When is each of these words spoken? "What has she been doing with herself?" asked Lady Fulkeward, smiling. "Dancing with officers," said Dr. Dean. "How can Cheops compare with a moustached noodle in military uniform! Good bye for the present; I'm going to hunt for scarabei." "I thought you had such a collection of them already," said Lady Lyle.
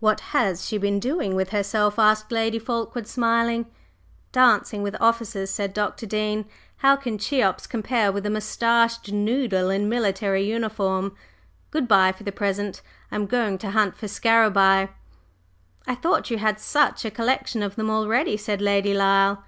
"What 0.00 0.20
has 0.32 0.64
she 0.66 0.78
been 0.78 0.98
doing 0.98 1.34
with 1.34 1.50
herself?" 1.50 1.98
asked 1.98 2.32
Lady 2.32 2.58
Fulkeward, 2.58 3.06
smiling. 3.06 3.66
"Dancing 4.32 4.82
with 4.82 4.96
officers," 4.98 5.50
said 5.50 5.74
Dr. 5.74 6.06
Dean. 6.06 6.46
"How 6.78 6.96
can 6.96 7.18
Cheops 7.18 7.66
compare 7.66 8.10
with 8.10 8.24
a 8.24 8.30
moustached 8.30 9.12
noodle 9.12 9.68
in 9.68 9.86
military 9.86 10.46
uniform! 10.48 11.14
Good 11.70 11.86
bye 11.86 12.12
for 12.12 12.24
the 12.24 12.32
present; 12.32 12.80
I'm 13.12 13.26
going 13.26 13.58
to 13.58 13.72
hunt 13.72 13.94
for 13.98 14.06
scarabei." 14.08 14.88
"I 15.86 15.94
thought 15.96 16.30
you 16.30 16.38
had 16.38 16.58
such 16.58 17.04
a 17.04 17.10
collection 17.10 17.62
of 17.62 17.76
them 17.76 17.90
already," 17.90 18.38
said 18.38 18.62
Lady 18.62 18.94
Lyle. 18.94 19.44